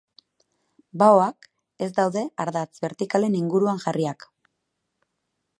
Baoak 1.01 1.49
ez 1.87 1.91
daude 1.99 2.25
ardatz 2.45 2.73
bertikalen 2.89 3.39
inguruan 3.43 3.85
jarriak. 3.87 4.29